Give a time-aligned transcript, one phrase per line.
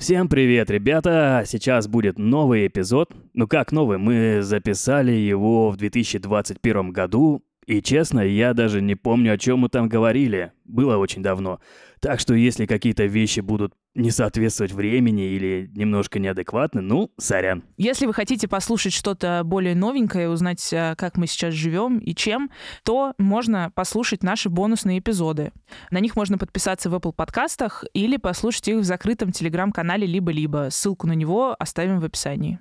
[0.00, 1.42] Всем привет, ребята!
[1.46, 3.12] Сейчас будет новый эпизод.
[3.34, 3.98] Ну как новый?
[3.98, 9.68] Мы записали его в 2021 году, и честно, я даже не помню, о чем мы
[9.68, 10.52] там говорили.
[10.64, 11.60] Было очень давно.
[12.00, 17.62] Так что если какие-то вещи будут не соответствовать времени или немножко неадекватны, ну, сорян.
[17.76, 22.50] Если вы хотите послушать что-то более новенькое, узнать, э, как мы сейчас живем и чем,
[22.84, 25.52] то можно послушать наши бонусные эпизоды.
[25.90, 30.68] На них можно подписаться в Apple подкастах или послушать их в закрытом телеграм-канале либо-либо.
[30.70, 32.58] Ссылку на него оставим в описании.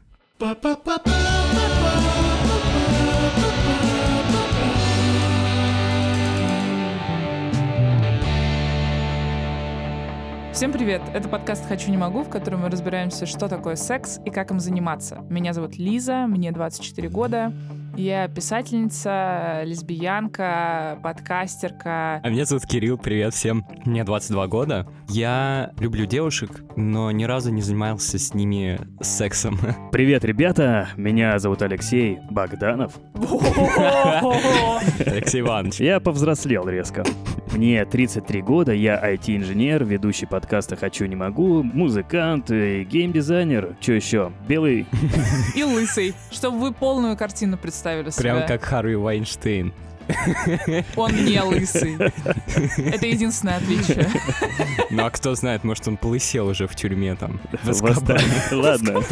[10.60, 11.02] Всем привет!
[11.14, 14.60] Это подкаст «Хочу, не могу», в котором мы разбираемся, что такое секс и как им
[14.60, 15.26] заниматься.
[15.30, 17.54] Меня зовут Лиза, мне 24 года.
[18.00, 22.22] Я писательница, лесбиянка, подкастерка.
[22.24, 23.66] А меня зовут Кирилл, привет всем.
[23.84, 24.88] Мне 22 года.
[25.10, 29.60] Я люблю девушек, но ни разу не занимался с ними сексом.
[29.92, 30.88] Привет, ребята!
[30.96, 32.94] Меня зовут Алексей Богданов.
[35.06, 35.82] Алексей Иванович.
[35.82, 37.04] Я повзрослел резко.
[37.52, 44.32] Мне 33 года, я IT-инженер, ведущий подкаста «Хочу, не могу», музыкант, и геймдизайнер, что еще,
[44.48, 44.86] белый...
[45.56, 48.22] И лысый, чтобы вы полную картину представили себе.
[48.22, 49.74] Прям как Харви Вайнштейн.
[50.96, 51.98] Он не лысый.
[51.98, 54.10] Это единственное отличие.
[54.90, 57.40] Ну а кто знает, может он полысел уже в тюрьме там.
[57.64, 58.52] В.
[58.52, 59.04] Ладно.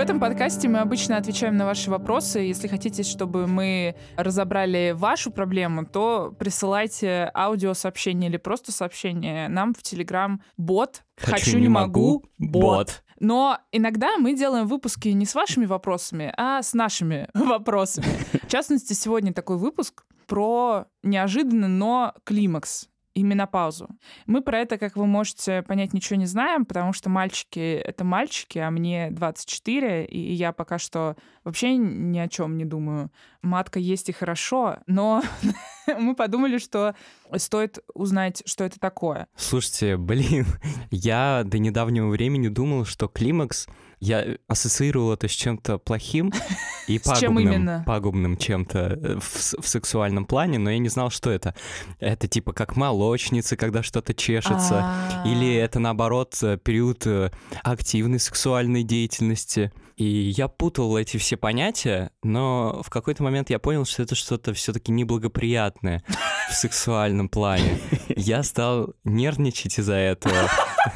[0.00, 2.38] Этом подкасте мы обычно отвечаем на ваши вопросы.
[2.38, 9.82] Если хотите, чтобы мы разобрали вашу проблему, то присылайте аудиосообщение или просто сообщение нам в
[9.82, 13.02] Телеграм бот Хочу, не могу, бот.
[13.18, 18.06] Но иногда мы делаем выпуски не с вашими вопросами, а с нашими вопросами.
[18.42, 22.88] В частности, сегодня такой выпуск про неожиданный, но климакс
[23.20, 23.88] и менопаузу.
[24.26, 28.58] Мы про это, как вы можете понять, ничего не знаем, потому что мальчики— это мальчики,
[28.58, 33.10] а мне 24, и я пока что вообще ни о чем не думаю.
[33.42, 35.22] Матка есть и хорошо, но
[35.98, 36.94] мы подумали, что
[37.36, 39.28] стоит узнать, что это такое.
[39.36, 40.46] Слушайте, блин,
[40.90, 43.66] я до недавнего времени думал, что климакс
[44.00, 46.32] я ассоциировал это с чем-то плохим
[46.86, 47.84] и чем пагубным, именно?
[47.86, 51.54] пагубным чем-то э, в, в сексуальном плане, но я не знал, что это.
[51.98, 55.24] Это типа как молочницы, когда что-то чешется, А.
[55.26, 57.30] или это наоборот э, период э,
[57.62, 59.70] активной сексуальной деятельности.
[60.00, 64.54] И я путал эти все понятия, но в какой-то момент я понял, что это что-то
[64.54, 66.02] все-таки неблагоприятное
[66.50, 67.78] в сексуальном плане.
[68.16, 70.34] Я стал нервничать из-за этого.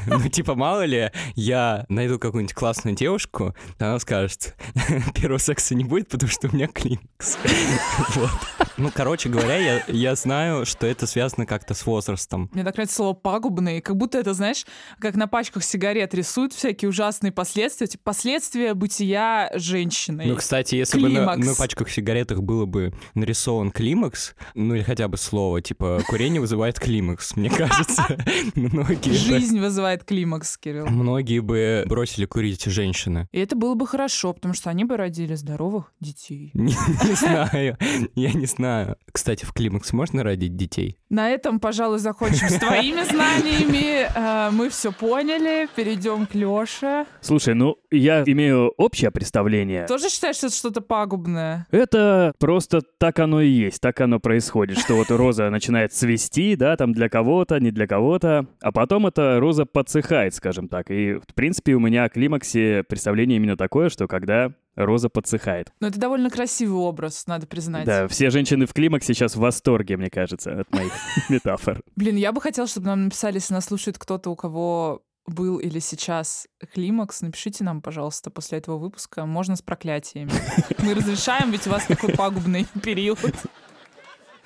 [0.07, 4.55] Ну, типа, мало ли, я найду какую-нибудь классную девушку, она скажет,
[5.15, 7.37] первого секса не будет, потому что у меня климакс.
[8.15, 8.29] Вот.
[8.77, 12.49] Ну, короче говоря, я, я знаю, что это связано как-то с возрастом.
[12.53, 14.65] Мне так нравится слово «пагубный», как будто это, знаешь,
[14.99, 20.25] как на пачках сигарет рисуют всякие ужасные последствия, типа последствия бытия женщины.
[20.25, 21.47] Ну, кстати, если бы на, Климакс.
[21.47, 26.79] на пачках сигаретах было бы нарисован климакс, ну или хотя бы слово, типа, курение вызывает
[26.79, 28.17] климакс, мне кажется,
[28.55, 30.87] многие бы, Жизнь вызывает климакс, Кирилл.
[30.87, 33.27] многие бы бросили курить женщины.
[33.31, 36.51] И это было бы хорошо, потому что они бы родили здоровых детей.
[36.53, 36.73] Не,
[37.07, 37.77] не знаю,
[38.15, 38.97] я не знаю.
[39.11, 40.97] Кстати, в климакс можно родить детей?
[41.09, 44.07] На этом, пожалуй, закончим с твоими знаниями.
[44.15, 45.67] Э, Мы все поняли.
[45.75, 47.05] Перейдем к Лёше.
[47.21, 49.85] Слушай, ну, я имею общее представление.
[49.87, 51.67] Тоже считаешь, что это что-то пагубное?
[51.71, 56.75] Это просто так оно и есть, так оно происходит, что вот роза начинает цвести, да,
[56.77, 60.91] там для кого-то, не для кого-то, а потом эта роза подсыхает, скажем так.
[60.91, 65.71] И, в принципе, у меня о климаксе представление именно такое, что когда роза подсыхает.
[65.79, 67.85] Но это довольно красивый образ, надо признать.
[67.85, 70.91] Да, все женщины в климаксе сейчас в восторге, мне кажется, от моих
[71.29, 71.81] метафор.
[71.95, 75.79] Блин, я бы хотела, чтобы нам написали, если нас слушает кто-то, у кого был или
[75.79, 79.25] сейчас климакс, напишите нам, пожалуйста, после этого выпуска.
[79.25, 80.31] Можно с проклятиями.
[80.79, 83.19] Мы разрешаем, ведь у вас такой пагубный период.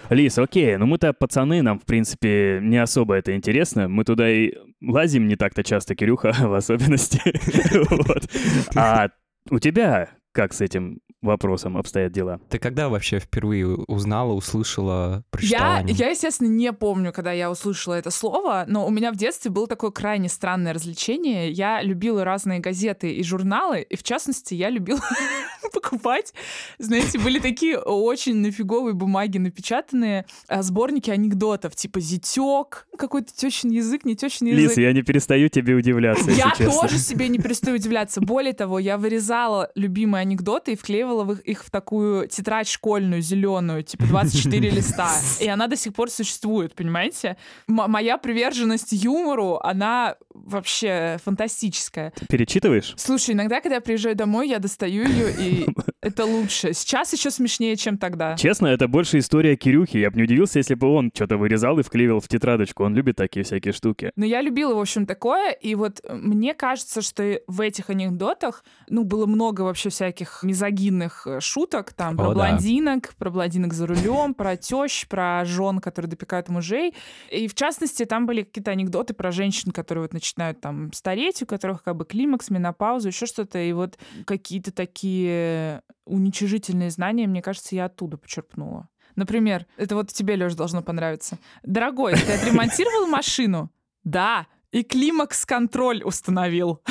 [0.09, 3.87] Лис, окей, ну мы-то пацаны, нам, в принципе, не особо это интересно.
[3.87, 7.21] Мы туда и лазим не так-то часто, Кирюха в особенности.
[8.75, 9.09] А
[9.49, 12.39] у тебя как с этим вопросом обстоят дела?
[12.49, 15.95] Ты когда вообще впервые узнала, услышала, прочитала Я, о нем?
[15.95, 19.67] я, естественно, не помню, когда я услышала это слово, но у меня в детстве было
[19.67, 21.51] такое крайне странное развлечение.
[21.51, 25.01] Я любила разные газеты и журналы, и в частности я любила
[25.73, 26.33] покупать.
[26.77, 34.05] Знаете, были такие очень нафиговые бумаги напечатанные, а, сборники анекдотов, типа «Зятёк», какой-то тещин язык,
[34.05, 34.69] не тещин язык.
[34.69, 38.21] Лис, я не перестаю тебе удивляться, Я тоже себе не перестаю удивляться.
[38.21, 43.83] Более того, я вырезала любимые анекдоты и вклеивала складировала их, в такую тетрадь школьную, зеленую,
[43.83, 45.09] типа 24 листа.
[45.39, 47.37] И она до сих пор существует, понимаете?
[47.67, 50.15] М- моя приверженность юмору, она
[50.45, 52.13] вообще фантастическая.
[52.29, 52.93] Перечитываешь?
[52.97, 55.67] Слушай, иногда, когда я приезжаю домой, я достаю ее, и
[56.01, 56.73] это лучше.
[56.73, 58.35] Сейчас еще смешнее, чем тогда.
[58.35, 59.97] Честно, это больше история Кирюхи.
[59.97, 62.83] Я бы не удивился, если бы он что-то вырезал и вклеивал в тетрадочку.
[62.83, 64.11] Он любит такие всякие штуки.
[64.15, 69.03] Но я любила, в общем, такое, и вот мне кажется, что в этих анекдотах, ну,
[69.03, 72.35] было много вообще всяких мизогинных э, шуток, там, про О, да.
[72.35, 76.93] блондинок, про блондинок за рулем, про тещ, про жен, которые допекают мужей.
[77.31, 81.45] И, в частности, там были какие-то анекдоты про женщин, которые вот начинают там стареть, у
[81.45, 87.75] которых как бы климакс, менопауза, еще что-то, и вот какие-то такие уничижительные знания, мне кажется,
[87.75, 88.89] я оттуда почерпнула.
[89.15, 91.39] Например, это вот тебе, Лёш, должно понравиться.
[91.63, 93.71] Дорогой, ты отремонтировал машину?
[94.03, 94.47] Да.
[94.71, 96.81] И климакс-контроль установил.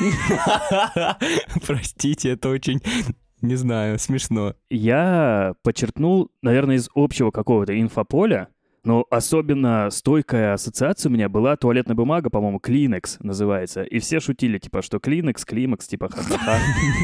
[1.66, 2.80] Простите, это очень,
[3.40, 4.54] не знаю, смешно.
[4.70, 8.48] Я подчеркнул, наверное, из общего какого-то инфополя,
[8.84, 13.82] но особенно стойкая ассоциация у меня была туалетная бумага, по-моему, Kleenex называется.
[13.82, 16.58] И все шутили, типа, что Kleenex, Климакс, типа, ха-ха-ха.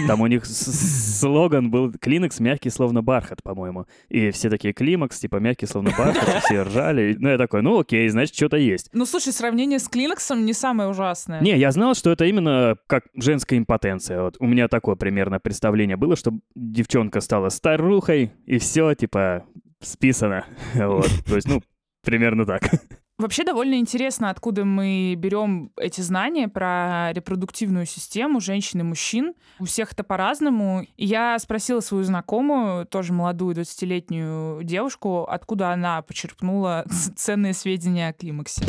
[0.07, 3.87] Там у них слоган был Kleenex мягкий, словно бархат, по-моему.
[4.09, 7.17] И все такие Климакс, типа, мягкий, словно бархат, все ржали.
[7.19, 8.91] Ну, я такой, ну окей, значит, что-то есть.
[8.93, 11.41] Ну, слушай, сравнение с клинаксом не самое ужасное.
[11.41, 14.23] Не, я знал, что это именно как женская импотенция.
[14.23, 19.45] Вот у меня такое примерно представление было, что девчонка стала старухой, и все, типа,
[19.81, 20.45] списано.
[20.75, 21.09] Вот.
[21.27, 21.63] То есть, ну,
[22.03, 22.63] примерно так.
[23.19, 29.35] Вообще довольно интересно, откуда мы берем эти знания про репродуктивную систему женщин и мужчин.
[29.59, 30.87] У всех это по-разному.
[30.97, 36.87] Я спросила свою знакомую, тоже молодую 20-летнюю девушку, откуда она почерпнула
[37.17, 38.65] ценные сведения о климаксе.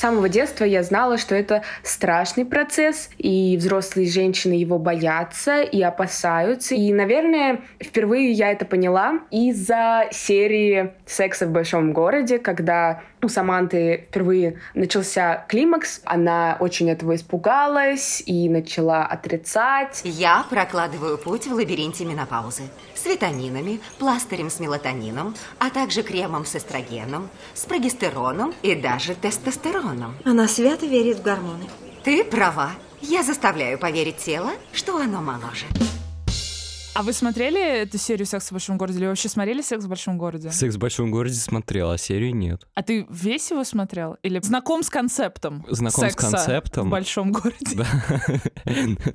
[0.00, 6.74] Самого детства я знала, что это страшный процесс, и взрослые женщины его боятся и опасаются.
[6.74, 14.06] И, наверное, впервые я это поняла из-за серии «Секса в большом городе», когда у Саманты
[14.08, 16.00] впервые начался климакс.
[16.04, 20.02] Она очень этого испугалась и начала отрицать.
[20.04, 22.62] Я прокладываю путь в лабиринте менопаузы
[22.94, 30.16] с витаминами, пластырем с мелатонином, а также кремом с эстрогеном, с прогестероном и даже тестостероном.
[30.24, 31.64] Она свято верит в гормоны.
[32.04, 32.70] Ты права.
[33.02, 35.66] Я заставляю поверить тело, что оно моложе.
[36.92, 40.18] А вы смотрели эту серию «Секс в большом городе» или вообще смотрели «Секс в большом
[40.18, 40.50] городе»?
[40.50, 42.66] «Секс в большом городе» смотрел, а серию нет.
[42.74, 44.16] А ты весь его смотрел?
[44.22, 46.88] Или знаком с концептом Знаком с секса концептом.
[46.88, 47.76] в большом городе?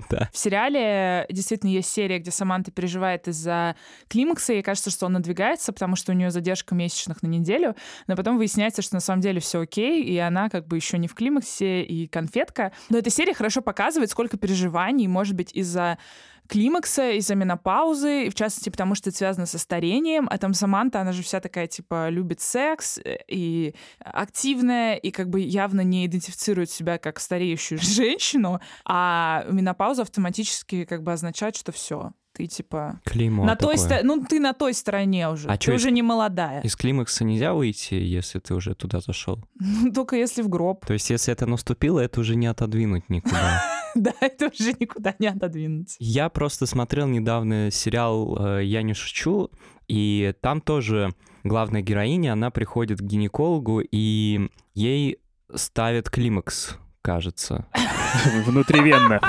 [0.10, 0.30] Да.
[0.32, 3.76] В сериале действительно есть серия, где Саманта переживает из-за
[4.08, 7.76] климакса, и кажется, что он надвигается, потому что у нее задержка месячных на неделю,
[8.08, 11.10] но потом выясняется, что на самом деле все окей, и она как бы еще не
[11.10, 12.72] в климаксе, и конфетка.
[12.90, 15.98] Но эта серия хорошо показывает, сколько переживаний может быть из-за
[16.48, 21.12] климакса, из-за менопаузы, в частности, потому что это связано со старением, а там Саманта, она
[21.12, 26.70] же вся такая, типа, любит секс э, и активная, и как бы явно не идентифицирует
[26.70, 33.46] себя как стареющую женщину, а менопауза автоматически как бы означает, что все, ты типа Клеймо
[33.46, 33.98] на той такое.
[34.00, 36.76] ст- ну ты на той стороне уже, А ты чё, из- уже не молодая, Из
[36.76, 39.40] климакса нельзя выйти, если ты уже туда зашел.
[39.60, 43.62] Ну, только если в гроб, То есть, если это наступило, это уже не отодвинуть никуда.
[43.96, 45.96] да, это уже никуда не отодвинуть.
[46.00, 49.50] Я просто смотрел недавно сериал э, «Я не шучу»,
[49.88, 55.20] и там тоже главная героиня, она приходит к гинекологу, и ей
[55.54, 57.68] ставят климакс, кажется.
[58.46, 59.20] Внутривенно.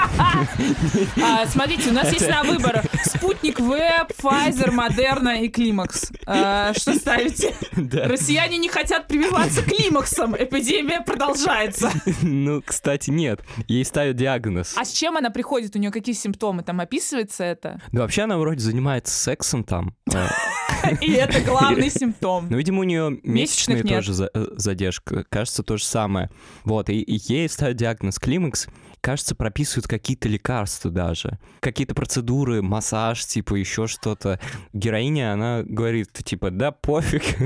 [1.23, 6.11] А, смотрите, у нас есть на выбор Спутник Веб, Pfizer, Модерна и Климакс.
[6.27, 7.55] А, что ставите?
[7.77, 8.05] Да.
[8.09, 10.35] Россияне не хотят прививаться Климаксом.
[10.37, 11.91] Эпидемия продолжается.
[12.23, 13.41] Ну, кстати, нет.
[13.69, 14.75] Ей ставят диагноз.
[14.77, 15.77] А с чем она приходит?
[15.77, 16.63] У нее какие симптомы?
[16.63, 17.81] Там описывается это?
[17.93, 19.95] Да вообще она вроде занимается сексом там.
[20.13, 20.27] Э,
[21.01, 22.47] И это главный симптом.
[22.51, 25.25] Ну, видимо, у нее месячные тоже э, задержка.
[25.29, 26.31] Кажется, то же самое.
[26.65, 28.69] Вот, и, и ей ставят диагноз климакс.
[29.07, 31.39] Кажется, прописывают какие-то лекарства даже.
[31.61, 34.41] Какие-то процедуры, массаж, типа еще что-то.
[34.73, 37.23] Героиня, она говорит, типа, да пофиг,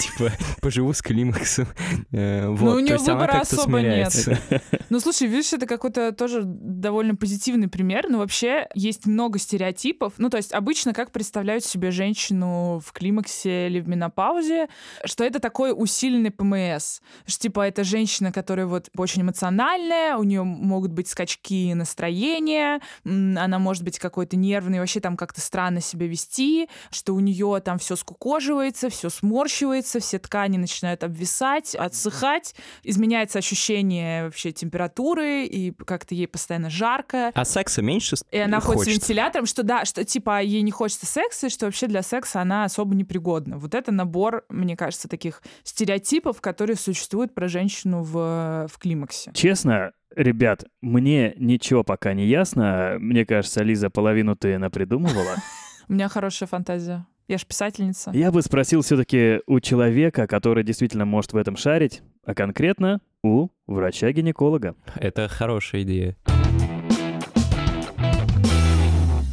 [0.00, 1.68] типа, поживу с климаксом.
[2.10, 4.12] Э, Ну, у нее выбора особо нет.
[4.90, 10.14] Ну, слушай, видишь, это какой-то тоже довольно позитивный пример, но вообще есть много стереотипов.
[10.18, 14.68] Ну, то есть обычно как представляют себе женщину в климаксе или в менопаузе,
[15.04, 17.00] что это такой усиленный ПМС.
[17.26, 22.80] Что, типа, это женщина, которая вот очень эмоциональная, у нее могут быть быть скачки настроения,
[23.04, 27.78] она может быть какой-то нервной, вообще там как-то странно себя вести, что у нее там
[27.78, 36.14] все скукоживается, все сморщивается, все ткани начинают обвисать, отсыхать, изменяется ощущение вообще температуры, и как-то
[36.14, 37.30] ей постоянно жарко.
[37.34, 41.06] А секса меньше И она ходит с вентилятором, что да, что типа ей не хочется
[41.06, 43.58] секса, и что вообще для секса она особо непригодна.
[43.58, 49.32] Вот это набор, мне кажется, таких стереотипов, которые существуют про женщину в, в климаксе.
[49.34, 52.96] Честно, ребят, мне ничего пока не ясно.
[52.98, 55.36] Мне кажется, Лиза, половину ты напридумывала.
[55.88, 57.06] У меня хорошая фантазия.
[57.26, 58.10] Я ж писательница.
[58.12, 63.48] Я бы спросил все-таки у человека, который действительно может в этом шарить, а конкретно у
[63.66, 64.74] врача-гинеколога.
[64.96, 66.16] Это хорошая идея.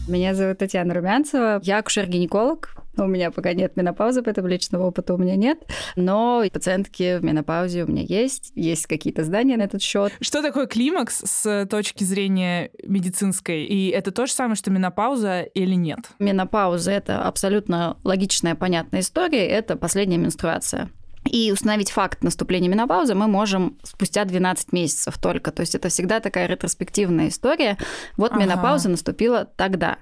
[0.08, 1.60] Меня зовут Татьяна Румянцева.
[1.64, 2.81] Я акушер-гинеколог.
[2.98, 5.60] У меня пока нет менопаузы, поэтому личного опыта у меня нет.
[5.96, 8.52] Но пациентки в менопаузе у меня есть.
[8.56, 10.12] Есть какие-то знания на этот счет.
[10.20, 13.64] Что такое климакс с точки зрения медицинской?
[13.64, 16.00] И это то же самое, что менопауза или нет?
[16.20, 19.48] Менопауза— это абсолютно логичная, понятная история.
[19.48, 20.90] Это последняя менструация.
[21.30, 25.52] И установить факт наступления менопаузы мы можем спустя 12 месяцев только.
[25.52, 27.78] То есть это всегда такая ретроспективная история.
[28.18, 28.42] Вот Ага.
[28.42, 29.98] менопауза наступила тогда.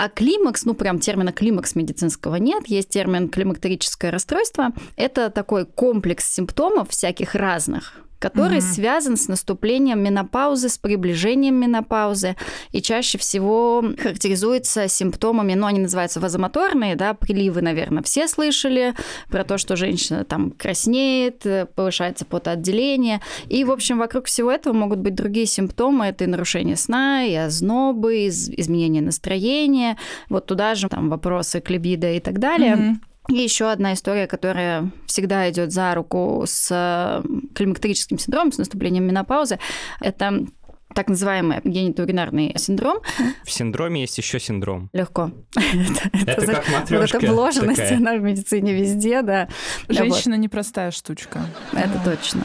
[0.00, 4.68] А климакс, ну прям термина климакс медицинского нет, есть термин климактерическое расстройство.
[4.94, 8.66] Это такой комплекс симптомов всяких разных, который Мгм.
[8.66, 12.34] связан с наступлением менопаузы, с приближением менопаузы,
[12.72, 18.94] и чаще всего характеризуется симптомами, ну, они называются вазомоторные, да, приливы, наверное, все слышали
[19.30, 24.98] про то, что женщина там краснеет, повышается потоотделение, и, в общем, вокруг всего этого могут
[24.98, 29.87] быть другие симптомы, это и нарушение сна, и ознобы, и из- изменение настроения,
[30.28, 32.76] вот туда же там вопросы к либидо и так далее.
[32.76, 33.00] Мгм.
[33.30, 37.22] И еще одна история, которая всегда идет за руку с
[37.54, 39.58] климактерическим синдромом, с наступлением менопаузы,
[40.00, 40.46] это
[40.94, 43.00] так называемый генитоуринарный синдром.
[43.44, 44.88] В синдроме есть еще синдром.
[44.94, 45.30] Легко.
[46.26, 47.98] Это за- как Вот матрешка эта вложенность, такая.
[47.98, 49.48] она в медицине везде, да.
[49.90, 51.40] Женщина непростая штучка.
[51.72, 52.42] Вот, это точно.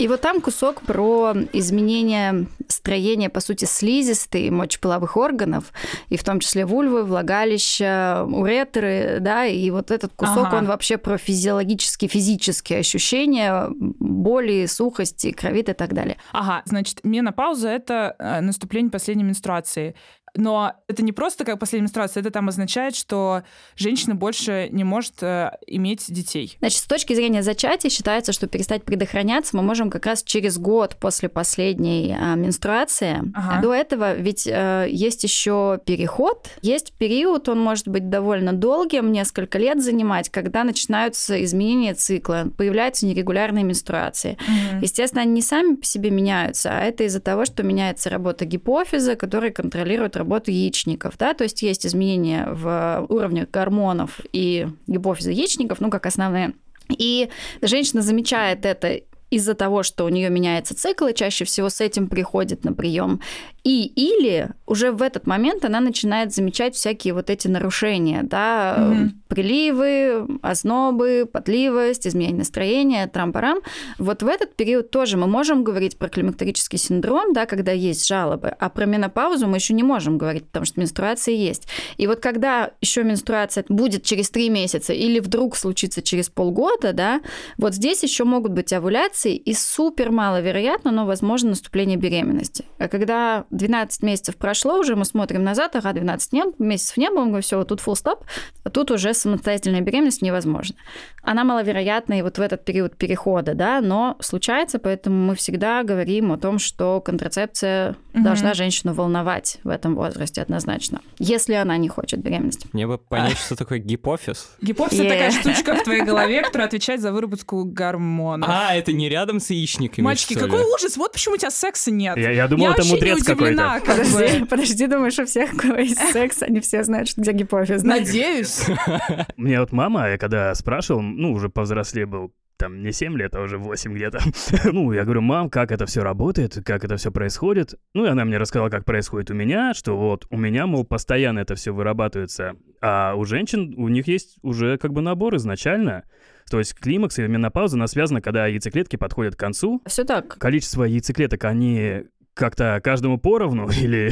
[0.00, 5.74] И вот там кусок про изменение строения, по сути, слизистой мочеполовых органов,
[6.08, 10.56] и в том числе вульвы, влагалища, уретры, да, и вот этот кусок, Ага.
[10.56, 16.16] он вообще про физиологические, физические ощущения, боли, сухости, кровит и так далее.
[16.32, 19.94] Ага, значит, менопауза— это э, наступление последней менструации.
[20.34, 23.42] Но это не просто как последняя менструация, это там означает, что
[23.76, 26.56] женщина больше не может э, иметь детей.
[26.60, 30.96] Значит, с точки зрения зачатия считается, что перестать предохраняться мы можем как раз через год
[30.96, 33.22] после последней а, менструации.
[33.34, 33.62] Ага.
[33.62, 39.58] До этого ведь э, есть еще переход, есть период, он может быть довольно долгим, несколько
[39.58, 44.36] лет занимать, когда начинаются изменения цикла, появляются нерегулярные менструации.
[44.80, 49.16] Естественно, они не сами по себе меняются, а это из-за того, что меняется работа гипофиза,
[49.16, 51.18] который контролирует работу яичников.
[51.18, 51.34] Да?
[51.34, 56.54] То есть есть изменения в уровне гормонов и гипофиза яичников, ну, как основные.
[56.96, 57.28] И
[57.62, 59.00] женщина замечает это
[59.30, 63.20] из-за того, что у нее меняется цикл, и чаще всего с этим приходит на прием.
[63.62, 69.22] И или уже в этот момент она начинает замечать всякие вот эти нарушения, да, Мгм.
[69.28, 73.58] приливы, ознобы, потливость, изменение настроения, трам-парам.
[73.98, 78.48] Вот в этот период тоже мы можем говорить про климактерический синдром, да, когда есть жалобы,
[78.48, 81.68] а про менопаузу мы еще не можем говорить, потому что менструация есть.
[81.98, 87.20] И вот когда еще менструация будет через три месяца или вдруг случится через полгода, да,
[87.58, 92.64] вот здесь еще могут быть овуляции, и супер маловероятно, но возможно наступление беременности.
[92.78, 97.20] А когда 12 месяцев прошло, уже мы смотрим назад, ага, 12 не- месяцев не было,
[97.20, 98.24] мы говорим, все, вот тут full стоп,
[98.64, 100.76] а тут уже самостоятельная беременность невозможна.
[101.22, 106.32] Она маловероятна и вот в этот период перехода, да, но случается, поэтому мы всегда говорим
[106.32, 108.24] о том, что контрацепция Мгм.
[108.24, 112.68] должна женщину волновать в этом возрасте однозначно, если она не хочет беременности.
[112.72, 114.50] Мне бы понять, что такое гипофиз.
[114.62, 118.48] Гипофиз— это такая штучка в твоей голове, которая отвечает за выработку гормонов.
[118.50, 120.50] А, это не рядом с яичниками, Мальчики, что ли?
[120.50, 120.96] какой ужас!
[120.96, 122.16] Вот почему у тебя секса нет.
[122.16, 123.56] Я, я думал, Я это вообще не мудрец какой-то.
[123.56, 124.46] как Подожди, бы.
[124.46, 127.82] подожди, думаешь, у всех, у кого есть секс, они все знают, что где гипофиз.
[127.82, 128.64] Надеюсь.
[129.36, 133.40] Мне вот мама, я когда спрашивал, ну, уже повзрослее был, там не 7 лет, а
[133.40, 134.20] уже 8 где-то.
[134.72, 137.74] ну, я говорю, мам, как это все работает, как это все происходит.
[137.94, 141.38] Ну, и она мне рассказала, как происходит у меня, что вот у меня, мол, постоянно
[141.38, 146.04] это все вырабатывается, а у женщин, у них есть уже как бы набор изначально.
[146.50, 149.80] То есть климакс и менопауза, она связана, когда яйцеклетки подходят к концу.
[149.86, 150.36] Все так.
[150.38, 152.02] Количество яйцеклеток, они
[152.34, 154.10] как-то каждому поровну или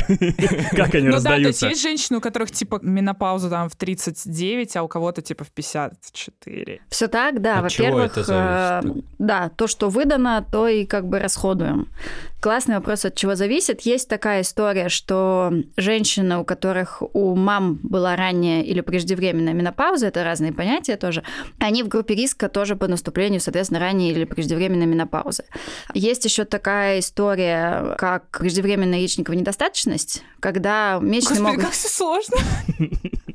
[0.76, 1.68] как они Ну да, то есть раздаются?
[1.68, 6.80] есть женщины, у которых типа менопауза там в 39, а у кого-то типа в 54.
[6.88, 7.62] Все так, да.
[7.62, 8.82] Во-первых, э,
[9.18, 11.88] да, то, что выдано, то и как бы расходуем.
[12.40, 13.80] Классный вопрос, от чего зависит.
[13.80, 20.22] Есть такая история, что женщины, у которых у мам была ранняя или преждевременная менопауза, это
[20.22, 21.24] разные понятия тоже,
[21.58, 25.44] они в группе риска тоже по наступлению, соответственно, ранней или преждевременной менопаузы.
[25.94, 31.64] Есть еще такая история, как преждевременная яичниковая недостаточность, когда месячные Господи, могут...
[31.64, 32.36] как все сложно.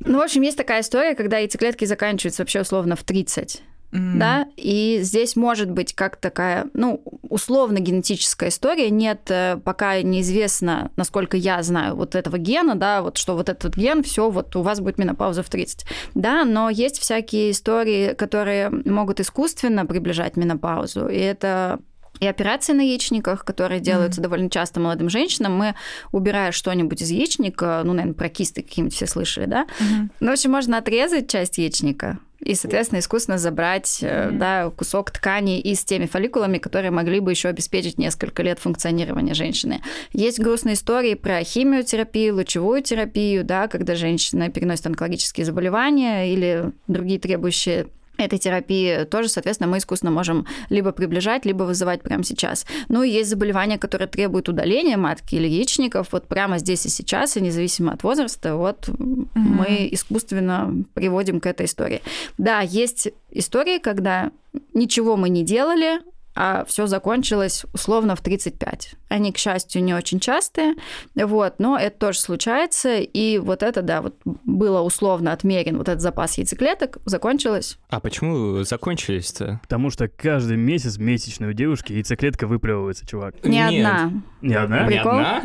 [0.05, 4.19] Ну, в общем, есть такая история, когда яйцеклетки заканчиваются вообще условно в 30 М.
[4.19, 11.37] да, и здесь может быть как такая, ну, условно-генетическая история, нет, э, пока неизвестно, насколько
[11.37, 14.79] я знаю вот этого гена, да, вот что вот этот ген, все, вот у вас
[14.79, 15.85] будет менопауза в 30,
[16.15, 21.79] да, но есть всякие истории, которые могут искусственно приближать менопаузу, и это
[22.19, 25.75] и операции на яичниках, которые делаются довольно часто молодым женщинам, мы,
[26.11, 30.11] убирая что-нибудь из яичника, ну, наверное, про кисты какие-нибудь все слышали, да, Мгм.
[30.19, 35.59] ну, в общем, можно отрезать часть яичника и, соответственно, искусственно забрать э, да, кусок ткани
[35.59, 39.81] и с теми фолликулами, которые могли бы еще обеспечить несколько лет функционирования женщины.
[40.11, 47.19] Есть грустные истории про химиотерапию, лучевую терапию, да, когда женщина переносит онкологические заболевания или другие
[47.19, 52.65] требующие этой терапии тоже, соответственно, мы искусственно можем либо приближать, либо вызывать прямо сейчас.
[52.89, 57.37] Ну и есть заболевания, которые требуют удаления матки или яичников вот прямо здесь и сейчас,
[57.37, 58.89] и независимо от возраста, вот
[59.33, 62.01] мы искусственно приводим к этой истории.
[62.37, 64.31] Да, есть истории, когда
[64.73, 65.99] ничего мы не делали,
[66.35, 68.95] а все закончилось условно в 35.
[69.09, 70.75] Они, к счастью, не очень частые,
[71.15, 76.01] вот, но это тоже случается, и вот это, да, вот было условно отмерен вот этот
[76.01, 77.77] запас яйцеклеток, закончилось.
[77.89, 79.59] А почему закончились-то?
[79.61, 83.43] Потому что каждый месяц месячной у девушки яйцеклетка выплевывается, чувак.
[83.43, 83.85] Не Нет.
[83.85, 84.11] одна.
[84.41, 84.85] Не одна?
[84.85, 85.11] Прикол?
[85.11, 85.41] одна?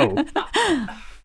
[0.00, 0.18] Ау.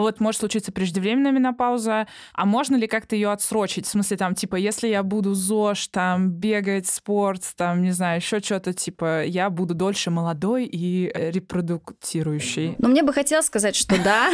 [0.04, 3.86] Вот может случиться преждевременная менопауза, а можно ли как-то ее отсрочить?
[3.86, 8.40] В смысле, там, типа, если я буду ЗОЖ, там, бегать, спорт, там, не знаю, еще
[8.40, 12.76] что-то, типа, я буду дольше молодой и э, репродуктирующей.
[12.78, 14.30] Но мне бы хотелось сказать, что да.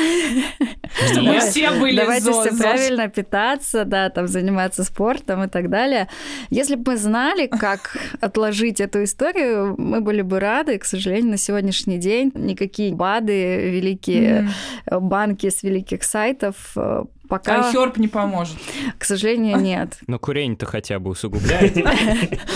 [1.11, 1.43] Чтобы Нет.
[1.43, 6.09] все были Давайте все правильно питаться, да, там заниматься спортом и так далее.
[6.49, 10.79] Если бы мы знали, как отложить эту историю, мы были бы рады.
[10.79, 14.49] К сожалению, на сегодняшний день никакие БАДы, великие
[14.89, 18.57] банки с великих сайтов э, пока, А Херб не поможет.
[18.97, 19.97] к сожалению, нет.
[20.07, 21.77] Но курение-то хотя бы усугубляет.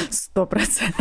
[0.09, 0.95] Сто процентов.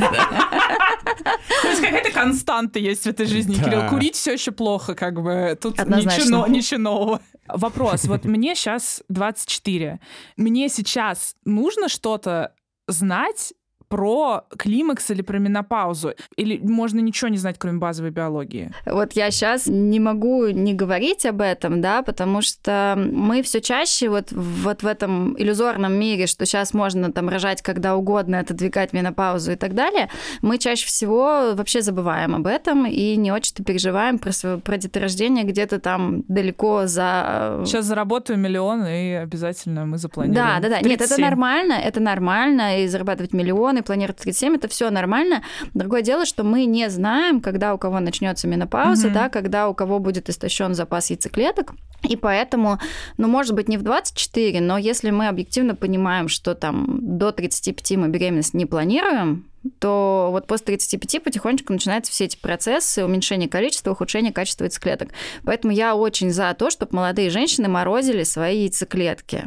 [1.62, 3.64] То есть какая-то константа есть в этой жизни, Да.
[3.64, 3.88] Кирилл.
[3.88, 5.58] Курить все еще плохо, как бы.
[5.60, 7.20] Тут ничего нового.
[7.48, 8.04] Вопрос.
[8.04, 10.00] Вот мне сейчас 24.
[10.36, 12.54] Мне сейчас нужно что-то
[12.88, 13.52] знать
[13.92, 16.14] про климакс или про менопаузу?
[16.36, 18.70] Или можно ничего не знать, кроме базовой биологии?
[18.86, 24.08] Вот я сейчас не могу не говорить об этом, да, потому что мы все чаще
[24.08, 29.52] вот, вот в этом иллюзорном мире, что сейчас можно там рожать когда угодно, отодвигать менопаузу
[29.52, 30.08] и так далее,
[30.40, 35.44] мы чаще всего вообще забываем об этом и не очень-то переживаем про, свое, про деторождение
[35.44, 37.60] где-то там далеко за...
[37.66, 40.46] Сейчас заработаю миллион, и обязательно мы запланируем.
[40.46, 40.80] Да, да, да.
[40.80, 41.22] Нет, это 37.
[41.22, 45.42] нормально, это нормально, и зарабатывать миллионы, планировать 37, это все нормально.
[45.74, 49.14] Другое дело, что мы не знаем, когда у кого начнется менопауза, Мгм.
[49.14, 51.72] да, когда у кого будет истощен запас яйцеклеток.
[52.02, 52.78] И поэтому,
[53.16, 57.96] ну, может быть, не в 24, но если мы объективно понимаем, что там до 35
[57.96, 59.44] мы беременность не планируем,
[59.78, 65.10] то вот после 35 потихонечку начинаются все эти процессы уменьшения количества, ухудшения качества яйцеклеток.
[65.44, 69.44] Поэтому я очень за то, чтобы молодые женщины морозили свои яйцеклетки.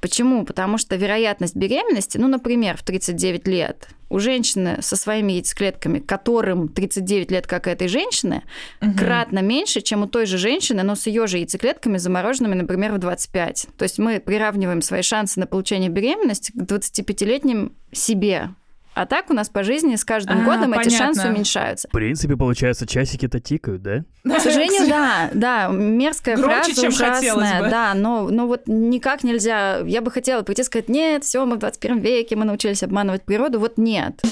[0.00, 0.44] Почему?
[0.44, 6.68] Потому что вероятность беременности, ну, например, в 39 лет, у женщины со своими яйцеклетками, которым
[6.68, 8.42] 39 лет, как этой женщины,
[8.80, 8.96] Мгм.
[8.96, 12.98] кратно меньше, чем у той же женщины, но с ее же яйцеклетками замороженными, например, в
[12.98, 13.66] 25.
[13.76, 18.50] То есть мы приравниваем свои шансы на получение беременности к 25-летним себе.
[18.96, 20.96] А так у нас по жизни с каждым А, годом эти понятно.
[20.98, 21.86] шансы уменьшаются.
[21.86, 24.04] В принципе, получается, часики-то тикают, да?
[24.24, 27.68] К сожалению, да, да, мерзкая Громче, фраза, чем ужасная, бы.
[27.68, 29.80] да, но, но вот никак нельзя.
[29.80, 33.22] Я бы хотела прийти и сказать, нет, все, мы в 21 веке, мы научились обманывать
[33.22, 34.22] природу, вот нет.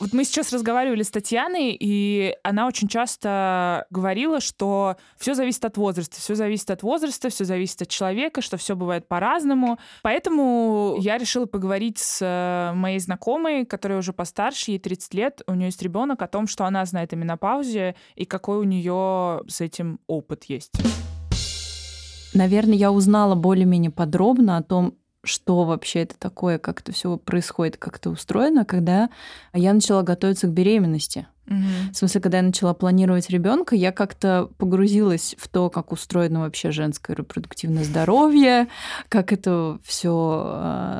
[0.00, 5.76] Вот мы сейчас разговаривали с Татьяной, и она очень часто говорила, что все зависит от
[5.76, 9.78] возраста, все зависит от возраста, все зависит от человека, что все бывает по-разному.
[10.02, 15.52] Поэтому я решила поговорить с э, моей знакомой, которая уже постарше, ей 30 лет, у
[15.52, 19.60] нее есть ребенок, о том, что она знает о менопаузе и какой у нее с
[19.60, 20.72] этим опыт есть.
[22.32, 27.76] Наверное, я узнала более-менее подробно о том, что вообще это такое, как это все происходит,
[27.76, 29.10] как это устроено, когда
[29.52, 31.26] я начала готовиться к беременности.
[31.50, 31.92] Мгм.
[31.92, 36.70] В смысле, когда я начала планировать ребенка, я как-то погрузилась в то, как устроено вообще
[36.70, 38.68] женское репродуктивное здоровье,
[39.08, 40.10] как это все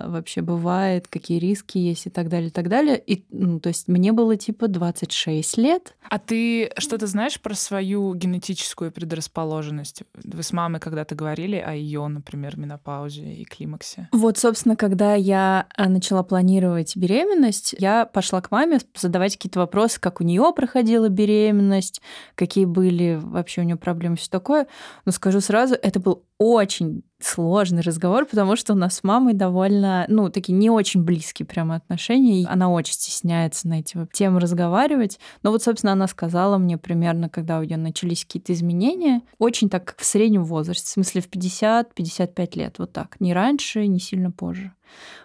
[0.06, 3.02] вообще бывает, какие риски есть и так далее, и так далее.
[3.06, 5.94] И, ну, то есть мне было типа 26 лет.
[6.08, 10.02] А ты что-то знаешь про свою генетическую предрасположенность?
[10.14, 14.08] Вы с мамой когда-то говорили о ее, например, менопаузе и климаксе?
[14.12, 20.00] Вот, собственно, когда я а, начала планировать беременность, я пошла к маме задавать какие-то вопросы,
[20.00, 22.00] как у нее проходила беременность,
[22.34, 24.66] какие были вообще у нее проблемы, все такое.
[25.04, 30.06] Но скажу сразу, это был очень сложный разговор, потому что у нас с мамой довольно,
[30.08, 32.42] ну, такие не очень близкие прямо отношения.
[32.42, 35.18] И она очень стесняется на эти темы разговаривать.
[35.42, 39.84] Но вот, собственно, она сказала мне примерно, когда у нее начались какие-то изменения, очень так,
[39.84, 43.16] как в среднем возрасте, в смысле в 50-55 лет, вот так.
[43.20, 44.72] Не раньше, не сильно позже.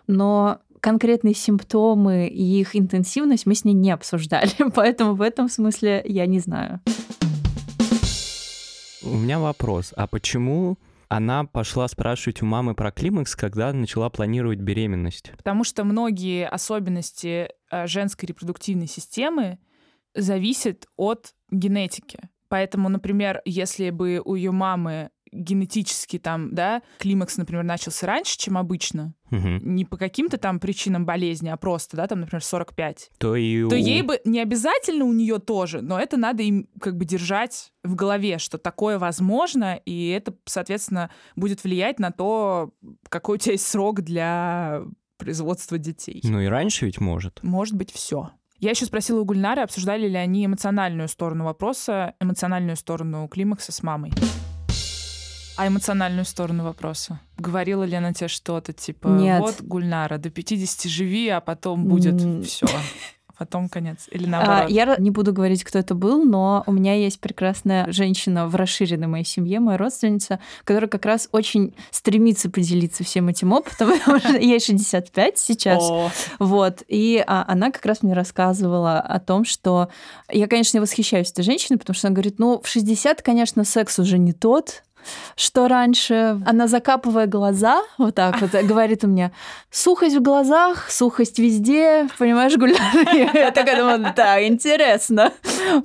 [0.07, 6.03] Но конкретные симптомы и их интенсивность мы с ней не обсуждали, поэтому в этом смысле
[6.05, 6.79] я не знаю.
[9.01, 9.95] У меня вопрос.
[9.97, 10.77] А почему
[11.09, 15.31] она пошла спрашивать у мамы про климакс, когда начала планировать беременность?
[15.35, 19.57] Потому что многие особенности э, женской репродуктивной системы
[20.13, 22.19] зависят от генетики.
[22.47, 28.57] Поэтому, например, если бы у ее мамы генетически там, да, климакс, например, начался раньше, чем
[28.57, 29.75] обычно, Мгм.
[29.75, 33.75] не по каким-то там причинам болезни, а просто, да, там, например, 45, То и то
[33.75, 37.71] у- ей бы не обязательно у нее тоже, но это надо им как бы держать
[37.83, 42.71] в голове, что такое возможно, и это, соответственно, будет влиять на то,
[43.09, 44.83] какой у тебя есть срок для
[45.17, 46.21] производства детей.
[46.23, 47.41] Ну и раньше ведь может.
[47.43, 48.31] Может быть, все.
[48.59, 53.83] Я еще спросила у Гульнары, обсуждали ли они эмоциональную сторону вопроса, эмоциональную сторону климакса с
[53.83, 54.11] мамой.
[55.57, 57.19] А эмоциональную сторону вопроса?
[57.37, 59.41] Говорила ли она тебе что-то типа, Нет.
[59.41, 62.67] вот, Гульнара, до 50 живи, а потом будет все.
[63.37, 64.07] Потом конец.
[64.11, 64.69] Или А, наоборот.
[64.69, 68.55] я ра- не буду говорить, кто это был, но у меня есть прекрасная женщина в
[68.55, 74.19] расширенной моей семье, моя родственница, которая как раз очень стремится поделиться всем этим опытом, потому
[74.19, 75.83] что ей 65 сейчас.
[76.39, 76.83] Вот.
[76.87, 79.89] И а, она как раз мне рассказывала о том, что
[80.31, 84.17] я, конечно, восхищаюсь этой женщиной, потому что она говорит, ну, в 60, конечно, секс уже
[84.17, 84.84] не тот,
[85.35, 86.39] что раньше.
[86.45, 89.31] Она, закапывая глаза, вот так вот, говорит у меня,
[89.69, 93.33] сухость в глазах, сухость везде, понимаешь, Гульнара?
[93.33, 95.31] Я такая думаю, да, интересно.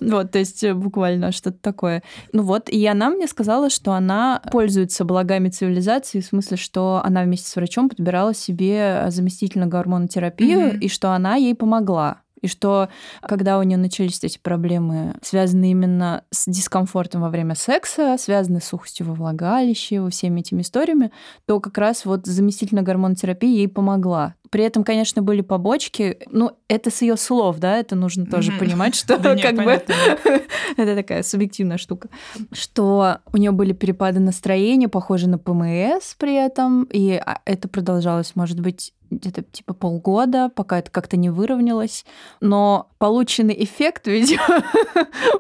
[0.01, 2.03] Вот, то есть э, буквально что-то такое.
[2.33, 7.23] Ну вот, и она мне сказала, что она пользуется благами цивилизации, в смысле, что она
[7.23, 12.23] вместе с врачом подбирала себе заместительную гормонотерапию, и что она ей помогла.
[12.43, 12.89] И что,
[13.23, 18.65] когда у нее начались эти проблемы, связанные именно с дискомфортом во время секса, связанные с
[18.65, 21.13] сухостью во влагалище, во всеми этими историями,
[21.47, 24.35] то как раз вот заместительная гормонотерапия ей помогла.
[24.51, 26.19] При этом, конечно, были побочки.
[26.31, 28.59] Ну, это с ее слов, да, это нужно тоже Мгм.
[28.61, 29.95] понимать, что Да как бы понятно,
[30.77, 32.09] это такая субъективная штука.
[32.53, 38.35] Что у нее были перепады настроения, похожие на ПМС при этом, и а, это продолжалось,
[38.35, 42.05] может быть, где-то типа полгода, пока это как-то не выровнялось.
[42.41, 44.63] Но полученный эффект, видимо,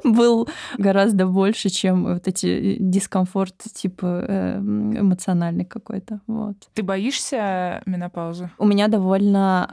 [0.03, 6.20] был гораздо больше, чем вот эти дискомфорт типа э, эмоциональный какой-то.
[6.27, 6.57] Вот.
[6.75, 8.51] Ты боишься менопаузы?
[8.59, 9.00] У меня довольно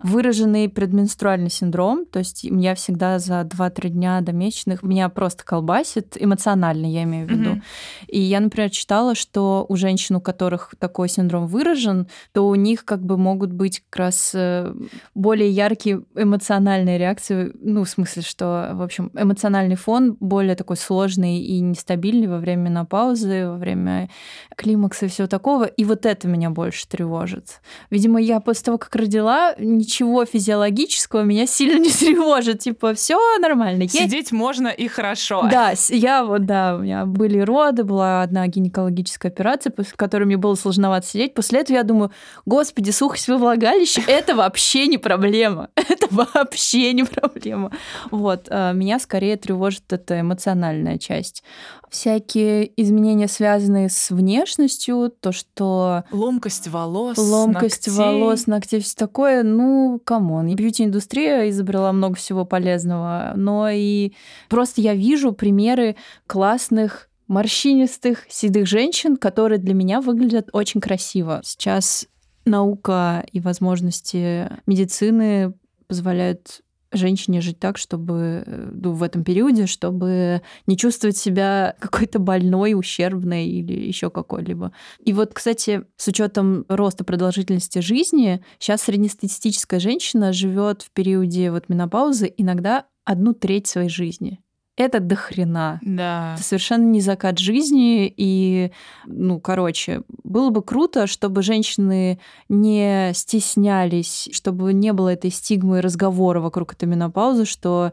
[0.04, 6.18] выраженный предменструальный синдром, то есть я всегда за 2-3 дня до месячных меня просто колбасит,
[6.20, 7.50] эмоционально я имею в виду.
[7.52, 7.63] Мгм.
[8.08, 12.86] И я, например, читала, что у женщин, у которых такой синдром выражен, то у них
[12.86, 14.74] как бы могут быть как раз э,
[15.16, 21.40] более яркие эмоциональные реакции, ну, в смысле, что, в общем, эмоциональный фон более такой сложный
[21.40, 24.10] и нестабильный во время менопаузы, во время
[24.56, 25.66] климакса и всего такого.
[25.66, 27.62] И вот это меня больше тревожит.
[27.90, 32.60] Видимо, я после того, как родила, ничего физиологического меня сильно не тревожит.
[32.60, 33.88] Типа, все нормально.
[33.88, 35.47] Сидеть можно и хорошо.
[35.51, 40.38] да, я вот, да, у меня были роды, была одна гинекологическая операция, после которой мне
[40.38, 41.34] было сложновато сидеть.
[41.34, 42.12] После этого я думаю,
[42.45, 45.69] господи, сухость во влагалище— это вообще не проблема.
[45.75, 47.71] Это вообще не проблема.
[48.12, 51.43] Вот, а, меня скорее тревожит эта эмоциональная часть.
[51.89, 58.04] Всякие изменения, связанные с внешностью, то, что Ломкость волос, Ломкость ногтей.
[58.04, 60.54] волос, ногтей, все такое, ну, come on.
[60.54, 64.13] Бьюти-индустрия изобрела много всего полезного, но и
[64.50, 65.95] просто я вижу примеры
[66.28, 71.41] классных морщинистых, седых женщин, которые для меня выглядят очень красиво.
[71.43, 72.08] Сейчас
[72.45, 75.54] наука и возможности медицины
[75.88, 82.19] позволяют женщине жить так, чтобы э, ну, в этом периоде, чтобы не чувствовать себя какой-то
[82.19, 84.71] больной, ущербной или еще какой-либо.
[85.04, 91.69] И вот, кстати, с учетом роста продолжительности жизни, сейчас среднестатистическая женщина живет в периоде вот
[91.69, 94.39] менопаузы иногда одну треть своей жизни.
[94.78, 95.80] Это до хрена.
[95.82, 96.36] Да.
[96.36, 98.13] Это совершенно не закат жизни.
[98.16, 98.72] И,
[99.08, 106.40] ну, короче, было бы круто, чтобы женщины не стеснялись, чтобы не было этой стигмы разговора
[106.42, 107.92] вокруг этой менопаузы, что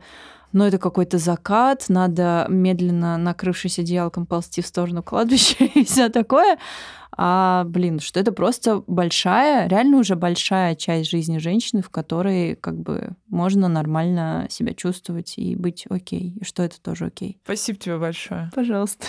[0.55, 6.59] ну, это какой-то закат, надо медленно, накрывшись одеялком, ползти в сторону кладбища и все такое.
[7.17, 12.81] А, блин, что это просто большая, реально уже большая часть жизни женщины, в которой как
[12.81, 17.39] бы можно нормально себя чувствовать и быть окей, и что это тоже окей.
[17.45, 18.51] Спасибо тебе большое.
[18.55, 19.07] Пожалуйста.